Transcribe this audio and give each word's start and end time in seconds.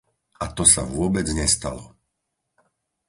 A 0.41 0.47
to 0.55 0.63
sa 0.73 0.81
vôbec 0.95 1.25
nestalo! 1.39 1.85